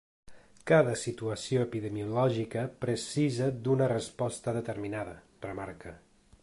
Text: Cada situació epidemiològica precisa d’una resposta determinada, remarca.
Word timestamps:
Cada 0.69 0.93
situació 1.01 1.65
epidemiològica 1.65 2.65
precisa 2.87 3.53
d’una 3.67 3.93
resposta 3.95 4.57
determinada, 4.61 5.19
remarca. 5.51 5.97